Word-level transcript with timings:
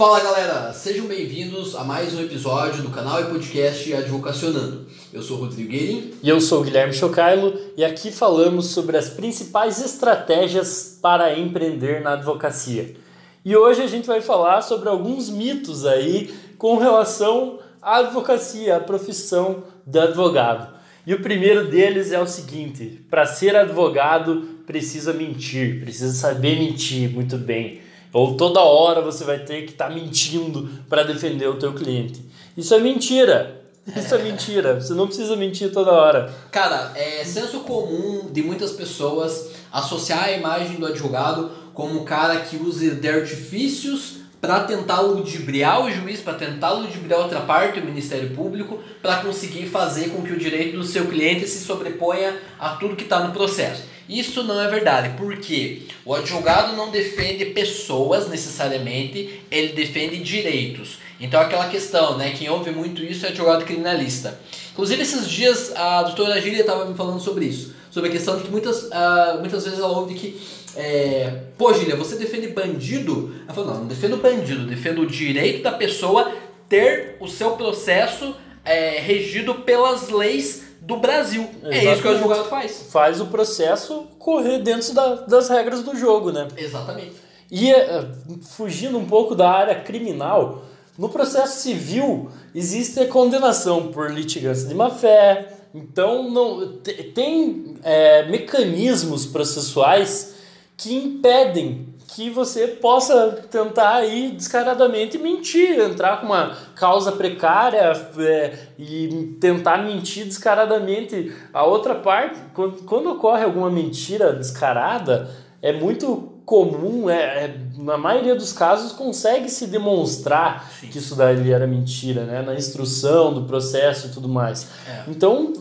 Fala 0.00 0.18
galera, 0.18 0.72
sejam 0.72 1.04
bem-vindos 1.04 1.76
a 1.76 1.84
mais 1.84 2.14
um 2.14 2.22
episódio 2.22 2.82
do 2.82 2.88
canal 2.88 3.20
e 3.20 3.24
podcast 3.26 3.92
Advocacionando. 3.92 4.86
Eu 5.12 5.22
sou 5.22 5.36
Rodrigo 5.36 5.68
Guerin. 5.68 6.14
E 6.22 6.28
eu 6.30 6.40
sou 6.40 6.64
Guilherme 6.64 6.94
Chocailo 6.94 7.52
e 7.76 7.84
aqui 7.84 8.10
falamos 8.10 8.68
sobre 8.68 8.96
as 8.96 9.10
principais 9.10 9.78
estratégias 9.84 10.98
para 11.02 11.38
empreender 11.38 12.00
na 12.00 12.14
advocacia. 12.14 12.96
E 13.44 13.54
hoje 13.54 13.82
a 13.82 13.86
gente 13.86 14.06
vai 14.06 14.22
falar 14.22 14.62
sobre 14.62 14.88
alguns 14.88 15.28
mitos 15.28 15.84
aí 15.84 16.34
com 16.56 16.78
relação 16.78 17.58
à 17.82 17.98
advocacia, 17.98 18.76
à 18.78 18.80
profissão 18.80 19.64
de 19.86 19.98
advogado. 19.98 20.78
E 21.06 21.12
o 21.12 21.20
primeiro 21.20 21.70
deles 21.70 22.10
é 22.10 22.18
o 22.18 22.26
seguinte: 22.26 23.04
para 23.10 23.26
ser 23.26 23.54
advogado 23.54 24.60
precisa 24.66 25.12
mentir, 25.12 25.78
precisa 25.82 26.14
saber 26.14 26.58
mentir 26.58 27.10
muito 27.10 27.36
bem. 27.36 27.89
Ou 28.12 28.36
toda 28.36 28.60
hora 28.60 29.00
você 29.00 29.24
vai 29.24 29.38
ter 29.38 29.62
que 29.62 29.72
estar 29.72 29.88
tá 29.88 29.94
mentindo 29.94 30.68
para 30.88 31.02
defender 31.02 31.48
o 31.48 31.58
teu 31.58 31.72
cliente. 31.72 32.24
Isso 32.56 32.74
é 32.74 32.80
mentira. 32.80 33.60
Isso 33.96 34.14
é 34.14 34.18
mentira. 34.18 34.80
Você 34.80 34.94
não 34.94 35.06
precisa 35.06 35.36
mentir 35.36 35.72
toda 35.72 35.92
hora. 35.92 36.32
Cara, 36.50 36.92
é 36.94 37.24
senso 37.24 37.60
comum 37.60 38.30
de 38.30 38.42
muitas 38.42 38.72
pessoas 38.72 39.50
associar 39.72 40.24
a 40.24 40.32
imagem 40.32 40.76
do 40.76 40.86
advogado 40.86 41.50
como 41.72 42.00
um 42.00 42.04
cara 42.04 42.40
que 42.40 42.56
usa 42.56 42.94
de 42.94 43.08
artifícios 43.08 44.20
para 44.40 44.60
tentar 44.60 45.00
ludibriar 45.00 45.84
o 45.84 45.90
juiz, 45.90 46.20
para 46.20 46.34
tentar 46.34 46.70
ludibriar 46.72 47.20
outra 47.20 47.40
parte, 47.40 47.78
o 47.78 47.84
Ministério 47.84 48.30
Público, 48.34 48.80
para 49.02 49.16
conseguir 49.16 49.66
fazer 49.66 50.08
com 50.10 50.22
que 50.22 50.32
o 50.32 50.38
direito 50.38 50.78
do 50.78 50.84
seu 50.84 51.06
cliente 51.06 51.46
se 51.46 51.64
sobreponha 51.64 52.36
a 52.58 52.70
tudo 52.70 52.96
que 52.96 53.04
está 53.04 53.20
no 53.20 53.32
processo. 53.32 53.82
Isso 54.10 54.42
não 54.42 54.60
é 54.60 54.66
verdade, 54.66 55.14
porque 55.16 55.82
o 56.04 56.12
advogado 56.12 56.74
não 56.74 56.90
defende 56.90 57.44
pessoas 57.44 58.28
necessariamente, 58.28 59.40
ele 59.48 59.72
defende 59.72 60.18
direitos. 60.18 60.98
Então 61.20 61.40
aquela 61.40 61.68
questão, 61.68 62.18
né, 62.18 62.34
quem 62.36 62.48
ouve 62.48 62.72
muito 62.72 63.04
isso 63.04 63.24
é 63.24 63.28
advogado 63.28 63.64
criminalista. 63.64 64.40
Inclusive 64.72 65.00
esses 65.00 65.30
dias 65.30 65.72
a 65.76 66.02
doutora 66.02 66.40
Gília 66.40 66.62
estava 66.62 66.86
me 66.86 66.96
falando 66.96 67.20
sobre 67.20 67.44
isso, 67.44 67.72
sobre 67.88 68.10
a 68.10 68.12
questão 68.12 68.36
de 68.36 68.42
que 68.42 68.50
muitas, 68.50 68.82
uh, 68.84 69.38
muitas 69.38 69.62
vezes 69.62 69.78
ela 69.78 69.96
ouve 69.96 70.14
que 70.14 70.40
é, 70.74 71.42
pô 71.56 71.72
Gília, 71.72 71.94
você 71.94 72.16
defende 72.16 72.48
bandido? 72.48 73.32
Ela 73.44 73.54
falou, 73.54 73.70
não, 73.70 73.80
não 73.82 73.86
defendo 73.86 74.16
bandido, 74.16 74.66
defendo 74.66 75.02
o 75.02 75.06
direito 75.06 75.62
da 75.62 75.72
pessoa 75.72 76.32
ter 76.68 77.16
o 77.20 77.28
seu 77.28 77.52
processo 77.52 78.34
é, 78.64 78.98
regido 78.98 79.54
pelas 79.56 80.08
leis 80.08 80.69
do 80.90 80.96
Brasil. 80.96 81.42
Exatamente. 81.42 81.86
É 81.86 81.92
isso 81.92 82.02
que 82.02 82.08
o 82.08 82.10
advogado 82.10 82.44
faz. 82.44 82.86
Faz 82.90 83.20
o 83.20 83.26
processo 83.26 84.06
correr 84.18 84.58
dentro 84.58 84.92
da, 84.92 85.14
das 85.14 85.48
regras 85.48 85.82
do 85.82 85.96
jogo, 85.96 86.32
né? 86.32 86.48
Exatamente. 86.56 87.14
E 87.50 87.72
é, 87.72 88.06
fugindo 88.42 88.98
um 88.98 89.06
pouco 89.06 89.34
da 89.34 89.50
área 89.50 89.74
criminal, 89.76 90.64
no 90.98 91.08
processo 91.08 91.60
civil 91.62 92.30
existe 92.54 93.00
a 93.00 93.08
condenação 93.08 93.88
por 93.88 94.10
litigância 94.10 94.68
de 94.68 94.74
má-fé. 94.74 95.54
Então, 95.74 96.30
não, 96.30 96.78
tem 97.14 97.76
é, 97.82 98.28
mecanismos 98.28 99.24
processuais 99.24 100.34
que 100.76 100.94
impedem 100.94 101.89
que 102.14 102.28
você 102.28 102.66
possa 102.66 103.28
tentar 103.50 103.96
aí 103.96 104.32
descaradamente 104.32 105.16
mentir, 105.16 105.78
entrar 105.78 106.20
com 106.20 106.26
uma 106.26 106.56
causa 106.74 107.12
precária 107.12 107.92
é, 108.18 108.58
e 108.78 109.36
tentar 109.40 109.78
mentir 109.84 110.24
descaradamente. 110.24 111.32
A 111.52 111.64
outra 111.64 111.94
parte, 111.94 112.40
quando, 112.52 112.82
quando 112.84 113.10
ocorre 113.10 113.44
alguma 113.44 113.70
mentira 113.70 114.32
descarada, 114.32 115.30
é 115.62 115.72
muito 115.72 116.32
comum, 116.44 117.08
é, 117.08 117.44
é, 117.44 117.56
na 117.76 117.96
maioria 117.96 118.34
dos 118.34 118.52
casos 118.52 118.90
consegue 118.90 119.48
se 119.48 119.68
demonstrar 119.68 120.68
Sim. 120.80 120.88
que 120.88 120.98
isso 120.98 121.14
daí 121.14 121.52
era 121.52 121.66
mentira, 121.66 122.24
né? 122.24 122.42
Na 122.42 122.54
instrução 122.54 123.32
do 123.32 123.44
processo 123.44 124.08
e 124.08 124.10
tudo 124.10 124.28
mais. 124.28 124.68
É. 124.88 125.04
Então 125.06 125.52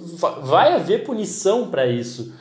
vai 0.44 0.74
haver 0.74 1.04
punição 1.04 1.68
para 1.68 1.86
isso, 1.86 2.34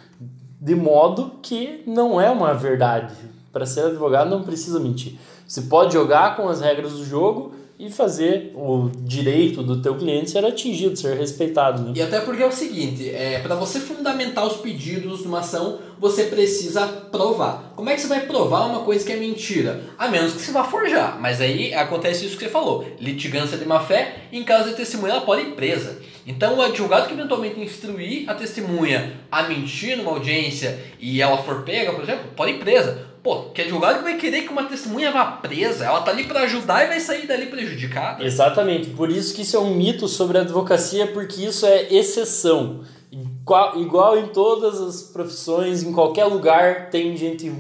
de 0.59 0.75
modo 0.75 1.33
que 1.43 1.83
não 1.87 2.19
é 2.19 2.31
uma 2.31 2.55
verdade 2.55 3.15
para 3.53 3.67
ser 3.67 3.87
advogado 3.87 4.31
não 4.31 4.43
precisa 4.43 4.79
mentir. 4.81 5.15
Você 5.47 5.63
pode 5.63 5.95
jogar 5.95 6.37
com 6.37 6.49
as 6.49 6.61
regras 6.61 6.93
do 6.93 7.05
jogo 7.05 7.53
e 7.79 7.89
fazer 7.89 8.53
o 8.57 8.91
direito 9.03 9.63
do 9.63 9.81
teu 9.81 9.95
cliente 9.95 10.31
ser 10.31 10.45
atingido, 10.45 10.97
ser 10.97 11.17
respeitado. 11.17 11.83
Né? 11.83 11.93
E 11.95 12.03
até 12.03 12.21
porque 12.21 12.43
é 12.43 12.47
o 12.47 12.53
seguinte, 12.53 13.09
é, 13.09 13.39
para 13.39 13.55
você 13.55 13.79
fundamentar 13.79 14.45
os 14.45 14.57
pedidos 14.57 15.21
de 15.21 15.29
uma 15.29 15.39
ação, 15.39 15.79
você 15.99 16.25
precisa 16.25 16.87
provar. 16.87 17.73
Como 17.77 17.89
é 17.89 17.95
que 17.95 18.01
você 18.01 18.09
vai 18.09 18.23
provar 18.23 18.67
uma 18.67 18.81
coisa 18.81 19.07
que 19.07 19.13
é 19.13 19.17
mentira? 19.17 19.81
A 19.97 20.09
menos 20.09 20.33
que 20.33 20.41
você 20.41 20.51
vá 20.51 20.65
forjar. 20.65 21.21
Mas 21.21 21.41
aí 21.41 21.73
acontece 21.73 22.27
isso 22.27 22.37
que 22.37 22.45
você 22.45 22.51
falou, 22.51 22.85
litigância 23.01 23.57
de 23.57 23.65
má 23.65 23.79
fé, 23.79 24.25
em 24.33 24.43
caso 24.43 24.71
de 24.71 24.75
testemunha 24.75 25.13
ela 25.13 25.23
pode 25.23 25.43
ir 25.43 25.53
presa. 25.53 25.99
Então 26.27 26.59
o 26.59 26.63
advogado 26.63 27.07
que 27.07 27.15
eventualmente 27.15 27.61
instruir 27.61 28.29
a 28.29 28.35
testemunha 28.35 29.21
a 29.31 29.45
mentir 29.45 29.97
numa 29.97 30.11
audiência 30.11 30.79
e 30.99 31.23
ela 31.23 31.39
for 31.39 31.63
pega, 31.63 31.93
por 31.93 32.03
exemplo, 32.03 32.31
pode 32.37 32.53
ir 32.53 32.59
presa. 32.59 33.08
Pô, 33.23 33.51
que 33.51 33.63
advogado 33.63 33.99
que 33.99 34.05
vai 34.05 34.17
querer 34.17 34.43
que 34.43 34.49
uma 34.49 34.65
testemunha 34.65 35.11
vá 35.11 35.25
presa? 35.25 35.85
Ela 35.85 36.01
tá 36.01 36.11
ali 36.11 36.25
para 36.25 36.41
ajudar 36.41 36.85
e 36.85 36.89
vai 36.89 37.01
sair 37.01 37.27
dali 37.27 37.47
prejudicada. 37.47 38.25
Exatamente. 38.25 38.91
Por 38.91 39.11
isso 39.11 39.35
que 39.35 39.43
isso 39.43 39.57
é 39.57 39.61
um 39.61 39.75
mito 39.75 40.07
sobre 40.07 40.39
a 40.39 40.43
advocacia, 40.43 41.07
porque 41.09 41.45
isso 41.45 41.67
é 41.67 41.93
exceção. 41.93 42.81
Igual, 43.77 44.19
em 44.19 44.29
todas 44.29 44.81
as 44.81 45.03
profissões, 45.03 45.83
em 45.83 45.93
qualquer 45.93 46.27
lugar 46.27 46.91
tem 46.91 47.17
gente 47.17 47.51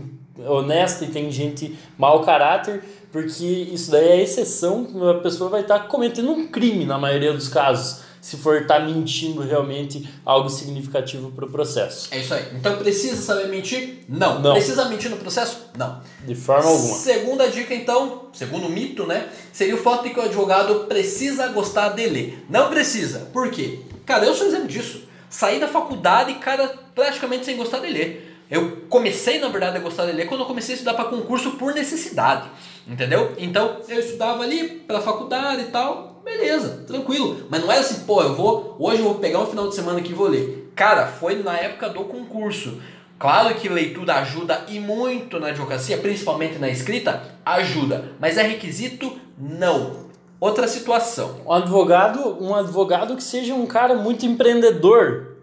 honesta 0.47 1.05
e 1.05 1.09
tem 1.09 1.31
gente 1.31 1.77
mau 1.97 2.23
caráter, 2.23 2.85
porque 3.11 3.45
isso 3.45 3.91
daí 3.91 4.09
é 4.09 4.23
exceção, 4.23 4.87
a 5.11 5.15
pessoa 5.15 5.51
vai 5.51 5.63
estar 5.63 5.81
cometendo 5.89 6.31
um 6.31 6.47
crime 6.47 6.85
na 6.85 6.99
maioria 6.99 7.33
dos 7.33 7.49
casos 7.49 8.08
se 8.21 8.37
for 8.37 8.63
estar 8.63 8.81
tá 8.81 8.85
mentindo 8.85 9.41
realmente 9.43 10.09
algo 10.25 10.49
significativo 10.49 11.31
para 11.31 11.45
o 11.45 11.51
processo. 11.51 12.09
É 12.11 12.19
isso 12.19 12.35
aí. 12.35 12.47
Então 12.55 12.77
precisa 12.79 13.21
saber 13.21 13.49
mentir? 13.49 14.05
Não. 14.09 14.41
Não. 14.41 14.53
Precisa 14.53 14.85
mentir 14.87 15.11
no 15.11 15.17
processo? 15.17 15.71
Não. 15.77 16.01
De 16.25 16.35
forma 16.35 16.69
alguma. 16.69 16.97
Segunda 16.97 17.49
dica, 17.49 17.75
então, 17.75 18.27
segundo 18.33 18.69
mito, 18.69 19.07
né? 19.07 19.29
Seria 19.53 19.75
o 19.75 19.79
fato 19.79 20.05
de 20.05 20.11
que 20.11 20.21
o 20.21 20.23
advogado 20.23 20.87
precisa 20.87 21.49
gostar 21.49 21.91
de 21.91 22.07
ler. 22.07 22.47
Não 22.49 22.69
precisa. 22.69 23.29
Por 23.33 23.51
quê? 23.51 23.81
Cara, 24.05 24.25
eu 24.25 24.35
sou 24.35 24.47
exemplo 24.47 24.69
disso. 24.69 25.03
Saí 25.31 25.61
da 25.61 25.69
faculdade, 25.69 26.35
cara, 26.35 26.73
praticamente 26.95 27.45
sem 27.45 27.57
gostar 27.57 27.81
de 27.81 27.89
ler. 27.89 28.25
Eu 28.51 28.85
comecei, 28.89 29.39
na 29.39 29.49
verdade, 29.49 29.77
a 29.77 29.81
gostar 29.81 30.07
de 30.07 30.13
ler 30.13 30.27
quando 30.27 30.41
eu 30.41 30.47
comecei 30.47 30.75
a 30.75 30.77
estudar 30.77 30.95
para 30.95 31.05
concurso 31.11 31.53
por 31.53 31.75
necessidade. 31.75 32.49
Entendeu? 32.87 33.35
Então 33.37 33.83
eu 33.87 34.01
estudava 34.01 34.43
ali 34.43 34.67
para 34.67 35.03
faculdade 35.03 35.63
e 35.63 35.67
tal, 35.67 36.18
beleza, 36.29 36.85
tranquilo. 36.87 37.47
Mas 37.49 37.63
não 37.63 37.73
é 37.73 37.79
assim, 37.79 38.05
pô, 38.05 38.23
eu 38.23 38.35
vou, 38.35 38.77
hoje 38.79 38.99
eu 38.99 39.05
vou 39.05 39.15
pegar 39.15 39.41
um 39.41 39.47
final 39.47 39.67
de 39.69 39.75
semana 39.75 39.99
aqui 39.99 40.11
e 40.11 40.15
vou 40.15 40.29
ler. 40.29 40.71
Cara, 40.77 41.07
foi 41.07 41.43
na 41.43 41.57
época 41.57 41.89
do 41.89 42.05
concurso. 42.05 42.81
Claro 43.19 43.55
que 43.55 43.69
leitura 43.69 44.17
ajuda 44.17 44.65
e 44.69 44.79
muito 44.79 45.41
na 45.41 45.49
advocacia, 45.49 45.99
principalmente 45.99 46.59
na 46.59 46.69
escrita, 46.69 47.21
ajuda. 47.45 48.13
Mas 48.21 48.37
é 48.37 48.43
requisito? 48.43 49.19
Não. 49.37 50.07
Outra 50.39 50.69
situação. 50.69 51.41
Um 51.45 51.53
advogado, 51.53 52.41
um 52.41 52.55
advogado 52.55 53.17
que 53.17 53.23
seja 53.23 53.55
um 53.55 53.67
cara 53.67 53.97
muito 53.97 54.25
empreendedor 54.25 55.37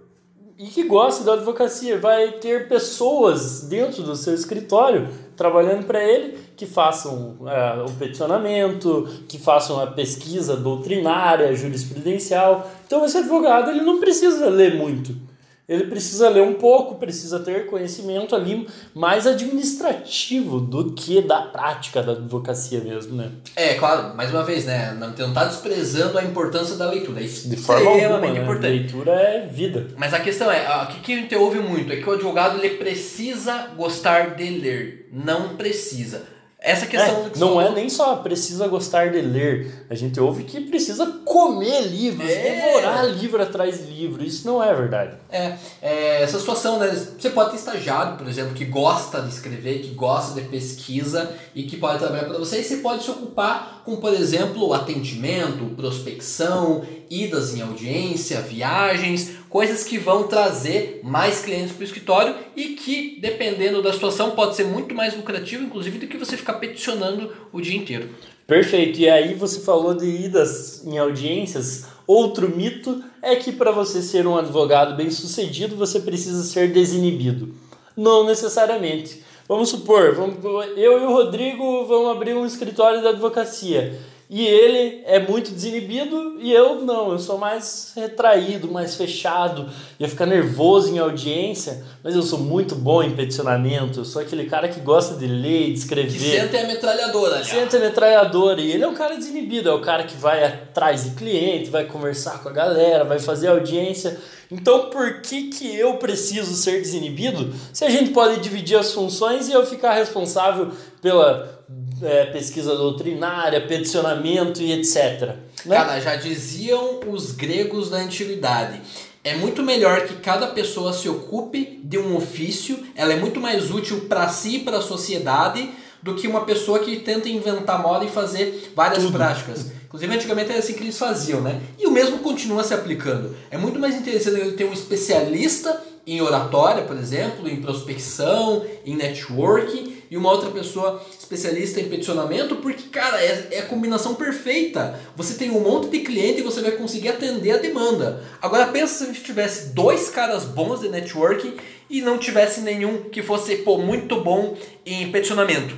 e 0.57 0.67
que 0.67 0.83
goste 0.83 1.25
da 1.25 1.33
advocacia, 1.33 1.99
vai 1.99 2.33
ter 2.33 2.69
pessoas 2.69 3.63
dentro 3.63 4.03
do 4.03 4.15
seu 4.15 4.33
escritório 4.33 5.09
trabalhando 5.35 5.85
para 5.85 6.01
ele 6.01 6.37
que 6.55 6.65
façam 6.65 7.37
é, 7.47 7.83
o 7.83 7.91
peticionamento, 7.93 9.07
que 9.27 9.37
façam 9.37 9.81
a 9.81 9.87
pesquisa 9.87 10.55
doutrinária, 10.55 11.55
jurisprudencial. 11.55 12.69
Então 12.85 13.05
esse 13.05 13.17
advogado 13.17 13.71
ele 13.71 13.81
não 13.81 13.99
precisa 13.99 14.49
ler 14.49 14.75
muito 14.75 15.25
ele 15.67 15.85
precisa 15.85 16.29
ler 16.29 16.43
um 16.43 16.53
pouco, 16.53 16.95
precisa 16.95 17.39
ter 17.39 17.65
conhecimento 17.65 18.35
ali 18.35 18.67
mais 18.93 19.25
administrativo 19.25 20.59
do 20.59 20.93
que 20.93 21.21
da 21.21 21.41
prática 21.41 22.03
da 22.03 22.11
advocacia 22.11 22.81
mesmo, 22.81 23.15
né? 23.15 23.31
É, 23.55 23.73
claro, 23.73 24.15
mais 24.15 24.29
uma 24.29 24.43
vez, 24.43 24.65
né? 24.65 24.95
Não 24.99 25.09
está 25.09 25.45
desprezando 25.45 26.19
a 26.19 26.23
importância 26.23 26.75
da 26.75 26.89
leitura. 26.89 27.19
É 27.19 27.23
De 27.23 27.57
forma 27.57 27.89
alguma, 27.89 28.19
né? 28.19 28.41
importante. 28.41 28.77
Leitura 28.77 29.11
é 29.13 29.47
vida. 29.47 29.87
Mas 29.97 30.13
a 30.13 30.19
questão 30.19 30.51
é, 30.51 30.83
o 30.83 30.87
que, 30.87 30.99
que 30.99 31.13
a 31.13 31.15
gente 31.15 31.35
ouve 31.35 31.59
muito 31.59 31.91
é 31.91 31.95
que 31.95 32.07
o 32.07 32.13
advogado 32.13 32.59
ele 32.59 32.75
precisa 32.75 33.69
gostar 33.75 34.35
de 34.35 34.49
ler. 34.59 35.09
Não 35.11 35.55
precisa. 35.55 36.34
Essa 36.65 36.87
questão. 36.87 37.27
É, 37.27 37.37
não 37.37 37.61
é 37.61 37.69
nem 37.69 37.87
só 37.87 38.15
precisa 38.15 38.67
gostar 38.67 39.11
de 39.11 39.21
ler. 39.21 39.85
A 39.87 39.93
gente 39.93 40.19
ouve 40.19 40.45
que 40.45 40.61
precisa 40.61 41.05
comer 41.23 41.81
livros, 41.81 42.27
é. 42.27 42.55
devorar 42.55 43.05
livro 43.05 43.39
atrás 43.39 43.85
de 43.85 43.93
livro. 43.93 44.23
Isso 44.23 44.47
não 44.47 44.63
é 44.63 44.73
verdade. 44.73 45.13
É, 45.29 45.57
é, 45.79 46.23
essa 46.23 46.39
situação, 46.39 46.79
né? 46.79 46.87
Você 46.87 47.29
pode 47.29 47.51
ter 47.51 47.57
estagiário, 47.57 48.17
por 48.17 48.27
exemplo, 48.27 48.55
que 48.55 48.65
gosta 48.65 49.21
de 49.21 49.29
escrever, 49.29 49.83
que 49.83 49.93
gosta 49.93 50.41
de 50.41 50.47
pesquisa 50.47 51.31
e 51.53 51.63
que 51.63 51.77
pode 51.77 51.99
trabalhar 51.99 52.23
para 52.23 52.39
você. 52.39 52.59
E 52.59 52.63
você 52.63 52.77
pode 52.77 53.03
se 53.03 53.11
ocupar 53.11 53.83
com, 53.85 53.97
por 53.97 54.11
exemplo, 54.11 54.73
atendimento, 54.73 55.65
prospecção, 55.75 56.83
idas 57.11 57.53
em 57.53 57.61
audiência, 57.61 58.41
viagens, 58.41 59.33
coisas 59.55 59.85
que 59.85 59.97
vão 59.97 60.23
trazer 60.23 60.99
mais 61.01 61.39
clientes 61.39 61.71
para 61.71 61.79
o 61.79 61.85
escritório 61.85 62.35
e 62.57 62.73
que, 62.73 63.17
dependendo 63.21 63.81
da 63.81 63.93
situação, 63.93 64.31
pode 64.31 64.53
ser 64.53 64.65
muito 64.65 64.93
mais 64.93 65.15
lucrativo, 65.15 65.63
inclusive, 65.63 65.97
do 65.97 66.07
que 66.07 66.17
você 66.17 66.35
ficar 66.35 66.55
peticionando 66.55 67.31
o 67.53 67.61
dia 67.61 67.77
inteiro. 67.77 68.09
Perfeito. 68.45 68.99
E 68.99 69.09
aí 69.09 69.33
você 69.33 69.61
falou 69.61 69.93
de 69.93 70.07
idas 70.07 70.85
em 70.85 70.97
audiências. 70.97 71.85
Outro 72.05 72.53
mito 72.53 73.01
é 73.21 73.33
que 73.37 73.53
para 73.53 73.71
você 73.71 74.01
ser 74.01 74.27
um 74.27 74.37
advogado 74.37 74.97
bem-sucedido, 74.97 75.77
você 75.77 76.01
precisa 76.01 76.43
ser 76.43 76.73
desinibido. 76.73 77.55
Não 77.95 78.25
necessariamente. 78.25 79.23
Vamos 79.47 79.69
supor, 79.69 80.15
vamos, 80.15 80.35
eu 80.75 80.99
e 81.01 81.05
o 81.05 81.13
Rodrigo 81.13 81.85
vamos 81.85 82.11
abrir 82.11 82.35
um 82.35 82.45
escritório 82.45 82.99
de 82.99 83.07
advocacia. 83.07 83.97
E 84.27 84.43
ele 84.43 85.03
é 85.05 85.19
muito 85.19 85.51
desinibido 85.51 86.37
e 86.39 86.51
eu 86.51 86.81
não, 86.81 87.11
eu 87.11 87.19
sou 87.19 87.37
mais 87.37 87.91
retraído, 87.95 88.67
mais 88.71 88.95
fechado, 88.95 89.69
ia 89.99 90.09
ficar 90.09 90.25
nervoso 90.25 90.91
em 90.91 90.97
audiência, 90.97 91.83
mas 92.03 92.15
eu 92.15 92.23
sou 92.23 92.39
muito 92.39 92.73
bom 92.73 93.03
em 93.03 93.15
peticionamento, 93.15 93.99
eu 93.99 94.05
sou 94.05 94.19
aquele 94.19 94.45
cara 94.45 94.67
que 94.67 94.79
gosta 94.79 95.13
de 95.13 95.27
ler, 95.27 95.71
de 95.71 95.77
escrever. 95.77 96.17
Que 96.17 96.41
senta 96.41 96.59
a 96.59 96.67
metralhadora, 96.67 97.35
aliás. 97.35 97.47
Senta 97.47 97.77
a 97.77 97.79
metralhadora, 97.79 98.59
e 98.61 98.71
ele 98.71 98.83
é 98.83 98.87
um 98.87 98.95
cara 98.95 99.15
desinibido, 99.15 99.69
é 99.69 99.73
o 99.73 99.81
cara 99.81 100.03
que 100.05 100.17
vai 100.17 100.43
atrás 100.43 101.03
de 101.03 101.11
cliente, 101.11 101.69
vai 101.69 101.85
conversar 101.85 102.41
com 102.41 102.49
a 102.49 102.51
galera, 102.51 103.03
vai 103.03 103.19
fazer 103.19 103.49
audiência. 103.49 104.19
Então 104.49 104.89
por 104.89 105.21
que, 105.21 105.49
que 105.49 105.75
eu 105.75 105.97
preciso 105.97 106.55
ser 106.55 106.79
desinibido 106.79 107.53
se 107.73 107.85
a 107.85 107.89
gente 107.89 108.11
pode 108.11 108.41
dividir 108.41 108.77
as 108.77 108.91
funções 108.91 109.49
e 109.49 109.51
eu 109.51 109.65
ficar 109.65 109.93
responsável 109.93 110.71
pela 111.01 111.63
é, 112.01 112.25
pesquisa 112.25 112.75
doutrinária, 112.75 113.65
peticionamento 113.65 114.61
e 114.61 114.71
etc. 114.71 115.35
Né? 115.65 115.75
Cara, 115.75 115.99
já 115.99 116.15
diziam 116.15 116.99
os 117.07 117.31
gregos 117.31 117.89
da 117.89 117.97
antiguidade. 117.97 118.81
É 119.23 119.35
muito 119.35 119.63
melhor 119.63 120.05
que 120.05 120.15
cada 120.15 120.47
pessoa 120.47 120.93
se 120.93 121.09
ocupe 121.09 121.79
de 121.83 121.97
um 121.97 122.15
ofício, 122.15 122.77
ela 122.95 123.13
é 123.13 123.15
muito 123.15 123.39
mais 123.39 123.71
útil 123.71 124.01
para 124.01 124.29
si 124.29 124.57
e 124.57 124.59
para 124.59 124.77
a 124.77 124.81
sociedade 124.81 125.69
do 126.03 126.13
que 126.13 126.27
uma 126.27 126.45
pessoa 126.45 126.77
que 126.77 126.97
tenta 126.97 127.27
inventar 127.27 127.81
moda 127.81 128.05
e 128.05 128.09
fazer 128.09 128.71
várias 128.75 129.03
Tudo. 129.03 129.17
práticas. 129.17 129.71
Inclusive, 129.85 130.13
antigamente 130.13 130.51
era 130.51 130.59
assim 130.59 130.73
que 130.73 130.83
eles 130.83 130.97
faziam, 130.97 131.41
né? 131.41 131.59
E 131.79 131.87
o 131.87 131.91
mesmo 131.91 132.19
continua 132.19 132.63
se 132.63 132.75
aplicando. 132.75 133.35
É 133.49 133.57
muito 133.57 133.79
mais 133.79 133.95
interessante 133.95 134.39
ele 134.39 134.51
ter 134.51 134.65
um 134.65 134.73
especialista 134.73 135.81
em 136.07 136.21
oratória, 136.21 136.83
por 136.83 136.95
exemplo, 136.97 137.49
em 137.49 137.61
prospecção, 137.61 138.63
em 138.85 138.95
networking, 138.95 139.95
e 140.09 140.17
uma 140.17 140.31
outra 140.31 140.49
pessoa 140.51 141.03
especialista 141.19 141.79
em 141.79 141.89
peticionamento, 141.89 142.57
porque, 142.57 142.83
cara, 142.89 143.21
é, 143.23 143.47
é 143.51 143.59
a 143.59 143.65
combinação 143.65 144.15
perfeita. 144.15 144.99
Você 145.15 145.33
tem 145.33 145.49
um 145.49 145.59
monte 145.61 145.89
de 145.89 145.99
cliente 145.99 146.39
e 146.39 146.43
você 146.43 146.61
vai 146.61 146.71
conseguir 146.71 147.09
atender 147.09 147.51
a 147.51 147.57
demanda. 147.57 148.23
Agora 148.41 148.67
pensa 148.67 148.93
se 148.93 149.03
a 149.03 149.07
gente 149.07 149.23
tivesse 149.23 149.73
dois 149.73 150.09
caras 150.09 150.45
bons 150.45 150.81
de 150.81 150.89
networking 150.89 151.55
e 151.89 152.01
não 152.01 152.17
tivesse 152.17 152.61
nenhum 152.61 153.09
que 153.09 153.23
fosse 153.23 153.57
pô, 153.57 153.77
muito 153.77 154.21
bom 154.21 154.55
em 154.85 155.11
peticionamento. 155.11 155.75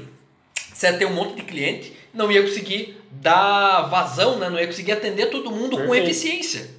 Você 0.74 0.88
ia 0.88 0.98
ter 0.98 1.06
um 1.06 1.14
monte 1.14 1.38
de 1.38 1.44
cliente, 1.44 1.94
não 2.14 2.32
ia 2.32 2.44
conseguir 2.44 2.98
dar 3.12 3.90
vazão, 3.90 4.38
né? 4.38 4.50
não 4.50 4.60
ia 4.60 4.68
conseguir 4.68 4.92
atender 4.92 5.28
todo 5.28 5.50
mundo 5.50 5.78
Perfeito. 5.78 5.88
com 5.88 5.96
eficiência. 5.96 6.70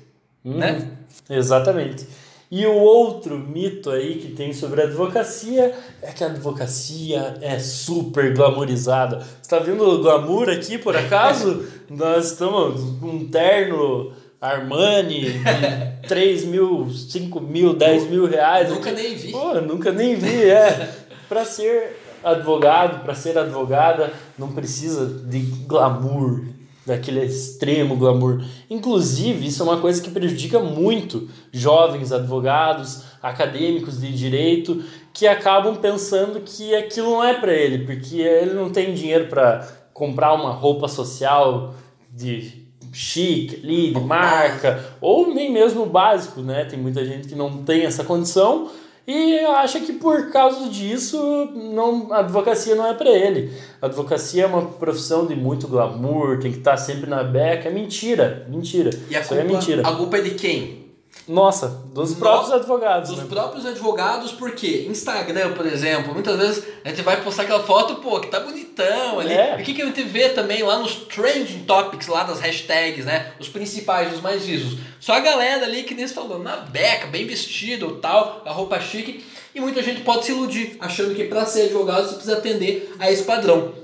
Uhum. 0.44 0.58
Né? 0.58 0.88
Exatamente. 1.28 2.06
E 2.50 2.64
o 2.64 2.74
outro 2.74 3.38
mito 3.38 3.90
aí 3.90 4.14
que 4.16 4.32
tem 4.32 4.54
sobre 4.54 4.80
a 4.80 4.84
advocacia 4.84 5.74
é 6.00 6.12
que 6.12 6.24
a 6.24 6.28
advocacia 6.28 7.36
é 7.42 7.58
super 7.58 8.32
glamorizada. 8.34 9.18
Você 9.18 9.26
está 9.42 9.58
vendo 9.58 9.86
o 9.86 10.02
glamour 10.02 10.48
aqui, 10.48 10.78
por 10.78 10.96
acaso? 10.96 11.66
Nós 11.90 12.32
estamos 12.32 12.98
com 12.98 13.06
um 13.06 13.28
terno 13.28 14.12
Armani 14.40 15.32
de 15.32 15.42
3 16.08 16.44
mil, 16.46 16.88
5 16.90 17.40
mil, 17.40 17.74
10 17.74 18.08
mil 18.08 18.26
reais. 18.26 18.70
Nunca 18.70 18.92
nem 18.92 19.14
vi. 19.14 19.30
Pô, 19.30 19.54
nunca 19.60 19.92
nem 19.92 20.14
vi, 20.14 20.48
é. 20.48 20.90
Para 21.28 21.44
ser 21.44 21.98
advogado, 22.24 23.04
para 23.04 23.14
ser 23.14 23.36
advogada, 23.36 24.10
não 24.38 24.52
precisa 24.52 25.06
de 25.06 25.40
glamour, 25.66 26.44
daquele 26.88 27.24
extremo 27.24 27.96
glamour. 27.96 28.42
Inclusive, 28.68 29.46
isso 29.46 29.62
é 29.62 29.66
uma 29.66 29.80
coisa 29.80 30.02
que 30.02 30.10
prejudica 30.10 30.58
muito 30.58 31.28
jovens 31.52 32.10
advogados, 32.12 33.04
acadêmicos 33.22 34.00
de 34.00 34.12
direito, 34.12 34.82
que 35.12 35.26
acabam 35.26 35.76
pensando 35.76 36.40
que 36.40 36.74
aquilo 36.74 37.10
não 37.10 37.24
é 37.24 37.34
para 37.34 37.52
ele, 37.52 37.84
porque 37.84 38.16
ele 38.16 38.54
não 38.54 38.70
tem 38.70 38.94
dinheiro 38.94 39.26
para 39.26 39.66
comprar 39.92 40.32
uma 40.34 40.50
roupa 40.50 40.88
social 40.88 41.74
de 42.10 42.66
chique 42.92 43.60
ali, 43.62 43.92
de 43.92 44.00
marca, 44.00 44.96
ou 45.00 45.32
nem 45.32 45.52
mesmo 45.52 45.86
básico, 45.86 46.40
né? 46.40 46.64
Tem 46.64 46.78
muita 46.78 47.04
gente 47.04 47.28
que 47.28 47.34
não 47.34 47.62
tem 47.62 47.84
essa 47.84 48.02
condição 48.02 48.70
e 49.10 49.38
acha 49.38 49.80
que 49.80 49.94
por 49.94 50.30
causa 50.30 50.68
disso 50.68 51.18
não, 51.54 52.12
a 52.12 52.18
advocacia 52.18 52.74
não 52.74 52.86
é 52.86 52.92
para 52.92 53.08
ele. 53.08 53.50
A 53.80 53.86
advocacia 53.86 54.42
é 54.42 54.46
uma 54.46 54.66
profissão 54.66 55.26
de 55.26 55.34
muito 55.34 55.66
glamour, 55.66 56.38
tem 56.38 56.52
que 56.52 56.58
estar 56.58 56.76
sempre 56.76 57.08
na 57.08 57.24
beca. 57.24 57.70
É 57.70 57.72
mentira, 57.72 58.46
mentira. 58.50 58.90
E 59.08 59.16
a 59.16 59.20
Isso 59.20 59.30
culpa, 59.30 59.42
é 59.42 59.46
mentira. 59.46 59.88
A 59.88 59.96
culpa 59.96 60.18
é 60.18 60.20
de 60.20 60.30
quem? 60.32 60.87
Nossa, 61.28 61.68
dos 61.92 62.12
no, 62.12 62.16
próprios 62.16 62.52
advogados. 62.52 63.10
Dos 63.10 63.18
né? 63.18 63.26
próprios 63.28 63.66
advogados, 63.66 64.32
porque 64.32 64.86
Instagram, 64.88 65.52
por 65.52 65.66
exemplo, 65.66 66.14
muitas 66.14 66.38
vezes 66.38 66.64
a 66.82 66.88
gente 66.88 67.02
vai 67.02 67.22
postar 67.22 67.42
aquela 67.42 67.62
foto, 67.62 67.96
pô, 67.96 68.18
que 68.18 68.28
tá 68.28 68.40
bonitão 68.40 69.20
ali. 69.20 69.34
É. 69.34 69.58
E 69.58 69.62
o 69.62 69.64
que, 69.64 69.74
que 69.74 69.82
a 69.82 69.84
gente 69.84 70.02
vê 70.04 70.30
também 70.30 70.62
lá 70.62 70.78
nos 70.78 70.94
trending 70.94 71.64
topics, 71.64 72.06
lá 72.06 72.24
das 72.24 72.40
hashtags, 72.40 73.04
né? 73.04 73.32
Os 73.38 73.48
principais, 73.48 74.14
os 74.14 74.22
mais 74.22 74.46
vistos. 74.46 74.78
Só 74.98 75.12
a 75.12 75.20
galera 75.20 75.66
ali 75.66 75.82
que 75.82 75.94
nem 75.94 76.08
se 76.08 76.14
falou, 76.14 76.38
na 76.38 76.56
beca, 76.56 77.08
bem 77.08 77.26
vestido 77.26 77.96
tal, 77.96 78.42
a 78.46 78.50
roupa 78.50 78.80
chique. 78.80 79.22
E 79.54 79.60
muita 79.60 79.82
gente 79.82 80.00
pode 80.00 80.24
se 80.24 80.32
iludir, 80.32 80.76
achando 80.80 81.14
que 81.14 81.24
para 81.24 81.44
ser 81.44 81.62
advogado 81.62 82.06
você 82.06 82.14
precisa 82.14 82.38
atender 82.38 82.94
a 82.98 83.10
esse 83.12 83.24
padrão. 83.24 83.74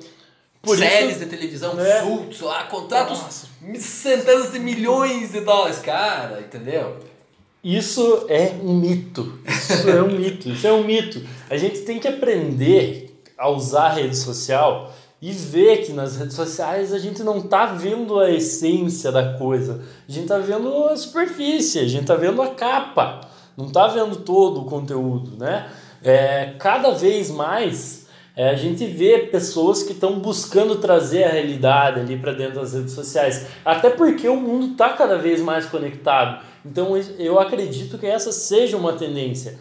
Por 0.62 0.79
Séries 0.79 1.17
isso, 1.17 1.20
de 1.20 1.26
televisão, 1.26 1.79
é. 1.79 2.00
surtos 2.00 2.40
lá, 2.40 2.64
contratos 2.64 3.20
Nossa. 3.20 3.49
centenas 3.79 4.50
de 4.50 4.58
milhões 4.58 5.32
de 5.32 5.40
dólares. 5.40 5.79
Cara, 5.81 6.40
entendeu? 6.40 6.97
Isso 7.64 8.26
é 8.28 8.52
um 8.62 8.75
mito. 8.75 9.38
Isso 9.49 9.88
é 9.88 10.02
um 10.02 10.11
mito. 10.11 10.50
Isso 10.50 10.66
é 10.66 10.72
um 10.72 10.84
mito. 10.84 11.22
A 11.49 11.56
gente 11.56 11.81
tem 11.81 11.99
que 11.99 12.06
aprender 12.06 13.19
a 13.38 13.49
usar 13.49 13.87
a 13.87 13.93
rede 13.94 14.16
social 14.16 14.93
e 15.20 15.32
ver 15.32 15.78
que 15.78 15.93
nas 15.93 16.19
redes 16.19 16.34
sociais 16.34 16.93
a 16.93 16.99
gente 16.99 17.22
não 17.22 17.38
está 17.38 17.64
vendo 17.64 18.20
a 18.20 18.31
essência 18.31 19.11
da 19.11 19.38
coisa. 19.38 19.82
A 20.06 20.12
gente 20.12 20.25
está 20.25 20.37
vendo 20.37 20.84
a 20.84 20.96
superfície, 20.96 21.78
a 21.78 21.88
gente 21.88 22.02
está 22.02 22.14
vendo 22.14 22.43
a 22.43 22.49
capa. 22.49 23.22
Não 23.56 23.69
está 23.69 23.87
vendo 23.87 24.16
todo 24.16 24.61
o 24.61 24.64
conteúdo, 24.66 25.38
né? 25.38 25.66
É, 26.02 26.55
cada 26.58 26.90
vez 26.90 27.31
mais 27.31 28.05
é, 28.37 28.50
a 28.50 28.55
gente 28.56 28.84
vê 28.84 29.20
pessoas 29.20 29.82
que 29.82 29.93
estão 29.93 30.19
buscando 30.19 30.76
trazer 30.76 31.25
a 31.25 31.31
realidade 31.31 32.00
ali 32.00 32.19
para 32.19 32.32
dentro 32.32 32.61
das 32.61 32.75
redes 32.75 32.93
sociais. 32.93 33.46
Até 33.64 33.88
porque 33.88 34.28
o 34.28 34.37
mundo 34.37 34.73
está 34.73 34.90
cada 34.90 35.16
vez 35.16 35.40
mais 35.40 35.66
conectado. 35.66 36.44
Então 36.64 36.97
eu 37.18 37.38
acredito 37.38 37.99
que 37.99 38.06
essa 38.06 38.33
seja 38.33 38.76
uma 38.76 38.94
tendência. 38.94 39.59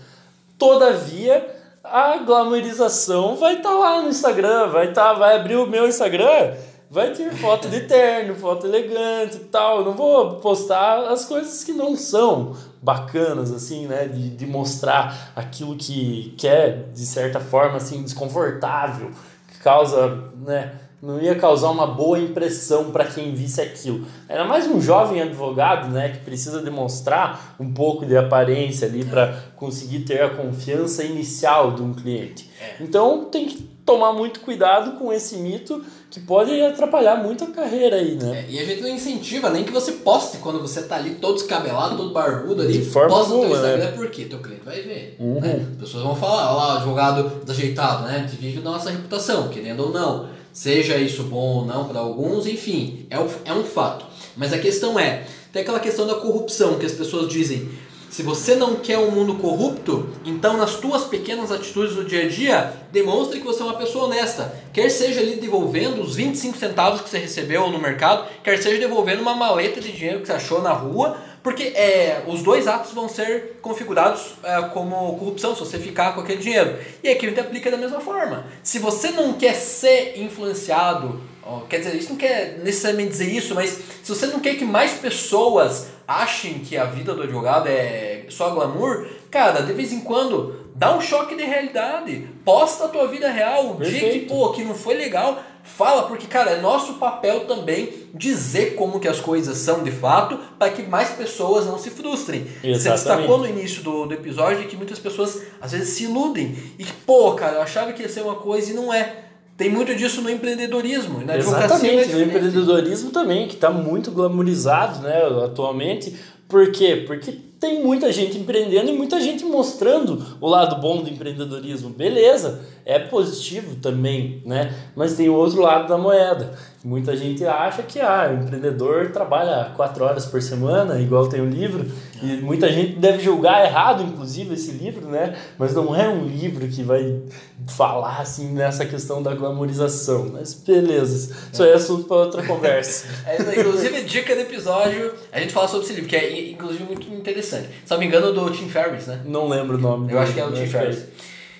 Todavia, 0.57 1.45
a 1.83 2.17
glamorização 2.17 3.35
vai 3.35 3.57
estar 3.57 3.69
tá 3.69 3.75
lá 3.75 4.01
no 4.01 4.09
Instagram, 4.09 4.69
vai 4.69 4.93
tá, 4.93 5.13
vai 5.13 5.35
abrir 5.35 5.57
o 5.57 5.67
meu 5.67 5.87
Instagram, 5.87 6.53
vai 6.89 7.11
ter 7.11 7.31
foto 7.33 7.67
de 7.67 7.81
terno, 7.81 8.35
foto 8.35 8.67
elegante 8.67 9.37
e 9.37 9.45
tal. 9.45 9.79
Eu 9.79 9.85
não 9.85 9.93
vou 9.93 10.35
postar 10.35 11.09
as 11.11 11.25
coisas 11.25 11.63
que 11.63 11.73
não 11.73 11.95
são 11.95 12.55
bacanas, 12.81 13.51
assim, 13.51 13.87
né? 13.87 14.05
De, 14.05 14.29
de 14.29 14.45
mostrar 14.45 15.33
aquilo 15.35 15.75
que, 15.75 16.33
que 16.37 16.47
é, 16.47 16.85
de 16.93 17.05
certa 17.05 17.39
forma, 17.39 17.77
assim, 17.77 18.03
desconfortável, 18.03 19.11
que 19.51 19.59
causa, 19.59 20.23
né? 20.37 20.79
Não 21.03 21.19
ia 21.19 21.35
causar 21.35 21.69
uma 21.69 21.85
boa 21.85 22.17
impressão 22.17 22.89
para 22.89 23.03
quem 23.03 23.35
visse 23.35 23.59
aquilo. 23.59 24.07
Era 24.29 24.45
mais 24.45 24.67
um 24.67 24.79
jovem 24.79 25.21
advogado, 25.21 25.89
né, 25.89 26.07
que 26.07 26.19
precisa 26.19 26.61
demonstrar 26.61 27.57
um 27.59 27.73
pouco 27.73 28.05
de 28.05 28.15
aparência 28.15 28.87
ali 28.87 29.03
para 29.03 29.37
conseguir 29.57 30.05
ter 30.05 30.21
a 30.21 30.29
confiança 30.29 31.03
inicial 31.03 31.73
de 31.73 31.81
um 31.81 31.93
cliente. 31.93 32.49
É. 32.57 32.81
Então 32.81 33.25
tem 33.25 33.47
que 33.47 33.72
tomar 33.85 34.13
muito 34.13 34.39
cuidado 34.39 34.97
com 34.97 35.11
esse 35.11 35.37
mito 35.37 35.83
que 36.09 36.19
pode 36.19 36.61
atrapalhar 36.61 37.17
muito 37.17 37.43
a 37.43 37.47
carreira 37.47 37.97
aí, 37.97 38.15
né? 38.15 38.45
É, 38.47 38.51
e 38.51 38.59
a 38.59 38.65
gente 38.65 38.81
não 38.81 38.89
incentiva 38.89 39.49
nem 39.49 39.63
que 39.63 39.71
você 39.71 39.93
poste 39.93 40.37
quando 40.37 40.59
você 40.59 40.83
tá 40.83 40.95
ali 40.95 41.15
todo 41.15 41.35
descabelado, 41.35 41.97
todo 41.97 42.13
barbudo 42.13 42.61
ali. 42.61 42.73
De 42.73 42.85
forma 42.85 43.09
posta 43.09 43.33
no 43.33 43.41
teu 43.41 43.49
Instagram, 43.49 43.77
né? 43.77 43.91
porque 43.95 44.25
teu 44.25 44.39
cliente 44.39 44.63
vai 44.63 44.81
ver. 44.81 45.17
Uhum. 45.19 45.41
Né? 45.41 45.67
As 45.73 45.79
pessoas 45.79 46.03
vão 46.03 46.15
falar, 46.15 46.51
olha 46.51 46.57
lá, 46.57 46.73
o 46.73 46.77
advogado 46.77 47.43
desajeitado, 47.43 48.03
né? 48.03 48.29
Da 48.55 48.61
nossa 48.61 48.91
reputação, 48.91 49.49
querendo 49.49 49.83
ou 49.83 49.91
não. 49.91 50.29
Seja 50.53 50.97
isso 50.97 51.23
bom 51.23 51.57
ou 51.57 51.65
não 51.65 51.85
para 51.85 51.99
alguns, 51.99 52.45
enfim, 52.45 53.07
é, 53.09 53.15
é 53.15 53.53
um 53.53 53.63
fato. 53.63 54.05
Mas 54.37 54.53
a 54.53 54.59
questão 54.59 54.99
é, 54.99 55.23
tem 55.51 55.63
aquela 55.63 55.79
questão 55.79 56.05
da 56.05 56.15
corrupção 56.15 56.77
que 56.77 56.85
as 56.85 56.91
pessoas 56.91 57.27
dizem, 57.27 57.69
se 58.13 58.21
você 58.21 58.53
não 58.53 58.75
quer 58.75 58.99
um 58.99 59.09
mundo 59.09 59.33
corrupto, 59.39 60.07
então 60.23 60.55
nas 60.55 60.75
tuas 60.75 61.05
pequenas 61.05 61.51
atitudes 61.51 61.95
do 61.95 62.05
dia 62.05 62.25
a 62.25 62.29
dia, 62.29 62.71
demonstre 62.91 63.39
que 63.39 63.45
você 63.45 63.63
é 63.63 63.65
uma 63.65 63.73
pessoa 63.73 64.05
honesta. 64.05 64.53
Quer 64.71 64.87
seja 64.91 65.19
ali 65.19 65.37
devolvendo 65.37 65.99
os 65.99 66.15
25 66.15 66.55
centavos 66.55 67.01
que 67.01 67.09
você 67.09 67.17
recebeu 67.17 67.71
no 67.71 67.79
mercado, 67.79 68.29
quer 68.43 68.61
seja 68.61 68.77
devolvendo 68.77 69.23
uma 69.23 69.35
maleta 69.35 69.81
de 69.81 69.91
dinheiro 69.91 70.19
que 70.19 70.27
você 70.27 70.33
achou 70.33 70.61
na 70.61 70.71
rua 70.71 71.17
Porque 71.41 71.63
é, 71.75 72.21
os 72.27 72.43
dois 72.43 72.67
atos 72.67 72.93
vão 72.93 73.09
ser 73.09 73.57
configurados 73.63 74.35
é, 74.43 74.61
como 74.69 75.17
corrupção 75.17 75.55
se 75.55 75.61
você 75.61 75.79
ficar 75.79 76.13
com 76.13 76.21
aquele 76.21 76.39
dinheiro. 76.39 76.77
E 77.03 77.09
aqui 77.09 77.27
gente 77.27 77.39
aplica 77.39 77.71
da 77.71 77.77
mesma 77.77 77.99
forma. 77.99 78.45
Se 78.61 78.77
você 78.77 79.09
não 79.09 79.33
quer 79.33 79.55
ser 79.55 80.21
influenciado, 80.21 81.19
ó, 81.41 81.61
quer 81.61 81.79
dizer, 81.79 81.95
isso 81.95 82.11
não 82.11 82.17
quer 82.17 82.59
necessariamente 82.59 83.09
dizer 83.09 83.29
isso, 83.29 83.55
mas 83.55 83.71
se 83.71 84.09
você 84.09 84.27
não 84.27 84.39
quer 84.39 84.53
que 84.53 84.63
mais 84.63 84.93
pessoas 84.93 85.87
achem 86.07 86.59
que 86.59 86.77
a 86.77 86.85
vida 86.85 87.13
do 87.13 87.23
advogado 87.23 87.67
é 87.67 88.25
só 88.29 88.49
glamour, 88.51 89.07
cara, 89.29 89.61
de 89.61 89.73
vez 89.73 89.91
em 89.91 90.01
quando 90.01 90.63
dá 90.75 90.95
um 90.95 91.01
choque 91.01 91.35
de 91.35 91.43
realidade. 91.43 92.27
Posta 92.43 92.85
a 92.85 92.87
tua 92.87 93.07
vida 93.07 93.29
real, 93.29 93.71
o 93.71 93.83
dia 93.83 94.11
que, 94.11 94.19
pô, 94.21 94.51
que 94.51 94.63
não 94.63 94.75
foi 94.75 94.95
legal, 94.95 95.41
fala, 95.63 96.03
porque, 96.03 96.27
cara, 96.27 96.51
é 96.51 96.61
nosso 96.61 96.95
papel 96.95 97.45
também 97.45 98.07
dizer 98.13 98.75
como 98.75 98.99
que 98.99 99.07
as 99.07 99.19
coisas 99.19 99.57
são 99.57 99.83
de 99.83 99.91
fato, 99.91 100.37
para 100.59 100.71
que 100.71 100.83
mais 100.83 101.09
pessoas 101.09 101.65
não 101.65 101.77
se 101.77 101.89
frustrem. 101.89 102.41
Exatamente. 102.63 102.79
Você 102.79 102.89
destacou 102.89 103.37
no 103.37 103.47
início 103.47 103.83
do, 103.83 104.05
do 104.05 104.13
episódio 104.13 104.67
que 104.67 104.75
muitas 104.75 104.99
pessoas 104.99 105.41
às 105.61 105.71
vezes 105.71 105.89
se 105.89 106.03
iludem. 106.03 106.55
E, 106.77 106.85
pô, 107.05 107.33
cara, 107.33 107.55
eu 107.55 107.61
achava 107.61 107.93
que 107.93 108.01
ia 108.01 108.09
ser 108.09 108.21
uma 108.21 108.35
coisa 108.35 108.71
e 108.71 108.73
não 108.73 108.93
é. 108.93 109.23
Tem 109.55 109.69
muito 109.69 109.95
disso 109.95 110.21
no 110.21 110.29
empreendedorismo. 110.29 111.21
E 111.21 111.25
na 111.25 111.33
advocacia 111.33 111.63
é 111.63 111.65
Exatamente, 111.65 111.95
no 111.95 112.03
diferente. 112.05 112.29
empreendedorismo 112.29 113.11
também, 113.11 113.47
que 113.47 113.55
está 113.55 113.69
muito 113.69 114.11
glamorizado 114.11 115.01
né, 115.01 115.21
atualmente. 115.45 116.15
Por 116.47 116.71
quê? 116.71 117.03
Porque 117.07 117.31
tem 117.63 117.81
muita 117.81 118.11
gente 118.11 118.37
empreendendo 118.37 118.89
e 118.89 118.93
muita 118.93 119.21
gente 119.21 119.45
mostrando 119.45 120.21
o 120.41 120.49
lado 120.49 120.81
bom 120.81 121.01
do 121.01 121.09
empreendedorismo. 121.09 121.89
Beleza, 121.89 122.59
é 122.85 122.99
positivo 122.99 123.77
também, 123.77 124.41
né? 124.45 124.73
Mas 124.95 125.15
tem 125.15 125.29
o 125.29 125.33
outro 125.33 125.61
lado 125.61 125.87
da 125.87 125.97
moeda. 125.97 126.51
Muita 126.83 127.15
gente 127.15 127.45
acha 127.45 127.81
que 127.83 128.01
ah, 128.01 128.29
o 128.29 128.43
empreendedor 128.43 129.11
trabalha 129.11 129.71
quatro 129.77 130.03
horas 130.03 130.25
por 130.25 130.41
semana, 130.41 130.99
igual 130.99 131.29
tem 131.29 131.39
o 131.39 131.49
livro, 131.49 131.85
e 132.23 132.41
muita 132.41 132.71
gente 132.71 132.93
deve 132.93 133.21
julgar 133.21 133.65
errado, 133.65 134.01
inclusive, 134.01 134.53
esse 134.53 134.71
livro, 134.71 135.07
né? 135.07 135.37
Mas 135.57 135.73
não 135.73 135.93
é 135.93 136.07
um 136.07 136.25
livro 136.25 136.65
que 136.69 136.81
vai 136.81 137.21
falar 137.67 138.21
assim 138.21 138.53
nessa 138.53 138.85
questão 138.85 139.21
da 139.21 139.35
glamorização. 139.35 140.29
Mas 140.31 140.53
beleza, 140.53 141.35
isso 141.51 141.61
aí 141.61 141.71
é 141.71 141.73
assunto 141.73 142.05
para 142.05 142.17
outra 142.17 142.43
conversa. 142.43 143.07
É, 143.25 143.59
inclusive, 143.59 144.01
dica 144.03 144.35
do 144.35 144.41
episódio, 144.41 145.13
a 145.31 145.39
gente 145.39 145.53
fala 145.53 145.67
sobre 145.67 145.85
esse 145.85 145.93
livro, 145.93 146.09
que 146.09 146.15
é 146.15 146.49
inclusive 146.51 146.83
muito 146.83 147.11
interessante. 147.13 147.67
Se 147.83 147.91
não 147.91 147.97
me 147.97 148.05
engano, 148.05 148.31
do 148.31 148.49
Tim 148.51 148.69
Ferriss, 148.69 149.07
né? 149.07 149.21
Não 149.25 149.47
lembro 149.47 149.77
o 149.77 149.81
nome. 149.81 150.11
Eu 150.11 150.19
acho 150.19 150.33
que 150.33 150.39
é 150.39 150.45
o 150.45 150.51
Tim 150.51 150.63
é 150.63 150.67
Ferriss. 150.67 151.05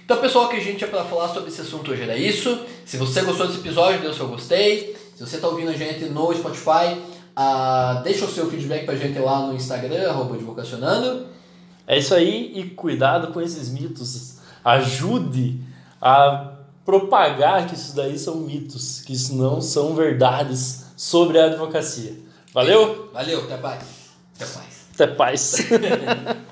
Então, 0.06 0.18
pessoal, 0.18 0.46
o 0.46 0.50
que 0.50 0.58
a 0.58 0.60
gente 0.60 0.78
tinha 0.78 0.90
para 0.90 1.04
falar 1.04 1.30
sobre 1.30 1.50
esse 1.50 1.62
assunto 1.62 1.92
hoje 1.92 2.04
era 2.04 2.16
isso. 2.16 2.60
Se 2.86 2.98
você 2.98 3.22
gostou 3.22 3.48
desse 3.48 3.60
episódio, 3.60 4.02
dê 4.02 4.08
o 4.08 4.14
seu 4.14 4.28
gostei. 4.28 4.96
Se 5.16 5.26
você 5.26 5.38
está 5.38 5.48
ouvindo 5.48 5.70
a 5.70 5.74
gente 5.74 6.06
no 6.06 6.34
Spotify, 6.34 7.02
ah, 7.36 8.02
deixa 8.04 8.26
o 8.26 8.30
seu 8.30 8.50
feedback 8.50 8.86
pra 8.86 8.96
gente 8.96 9.18
lá 9.20 9.48
no 9.48 9.56
Instagram, 9.56 10.10
arroba 10.10 10.36
advocacionando. 10.36 11.28
É 11.88 11.98
isso 11.98 12.14
aí 12.14 12.52
e 12.56 12.70
cuidado 12.70 13.34
com 13.34 13.42
esses 13.42 13.70
mitos. 13.70 14.38
Ajude 14.64 15.60
a 16.02 16.54
propagar 16.86 17.68
que 17.68 17.76
isso 17.76 17.96
daí 17.96 18.18
são 18.18 18.36
mitos, 18.38 19.02
que 19.02 19.14
isso 19.14 19.36
não 19.36 19.62
são 19.62 19.96
verdades 19.96 20.86
sobre 20.96 21.40
a 21.40 21.46
advocacia. 21.46 22.14
Valeu? 22.54 23.10
Valeu, 23.12 23.44
até 23.44 23.58
mais. 23.58 23.84
Até 24.36 24.46
mais. 24.56 24.74
Até 24.94 25.08
paz. 25.08 25.58